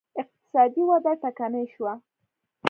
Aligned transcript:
اقتصادي 0.21 0.81
وده 0.91 1.11
ټکنۍ 1.21 1.65
شوه 1.73 1.93